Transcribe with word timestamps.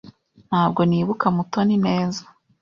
Ntabwo 0.49 0.81
nibuka 0.89 1.25
Mutoni 1.35 1.75
neza. 1.85 2.23